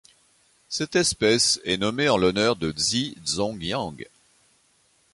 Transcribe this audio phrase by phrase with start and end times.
[0.67, 4.07] Cette espèce est nommée en l'honneur de Zi-zhong Yang.